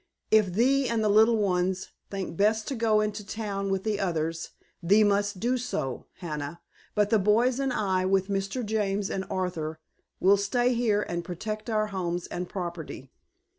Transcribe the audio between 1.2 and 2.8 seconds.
ones think best to